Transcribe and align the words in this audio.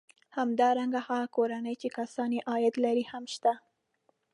همدارنګه 0.37 0.99
هغه 1.07 1.25
کورنۍ 1.35 1.75
چې 1.81 1.87
کسان 1.97 2.29
یې 2.37 2.45
عاید 2.51 2.75
لري 2.85 3.05
هم 3.11 3.23
شته 3.33 3.53